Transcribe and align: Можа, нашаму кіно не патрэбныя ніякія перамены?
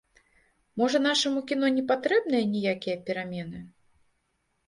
Можа, 0.81 1.01
нашаму 1.07 1.43
кіно 1.51 1.67
не 1.75 1.83
патрэбныя 1.91 2.43
ніякія 2.55 2.97
перамены? 3.09 3.59